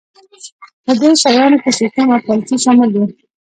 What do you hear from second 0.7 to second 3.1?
په دې شیانو کې سیستم او پالیسي شامل دي.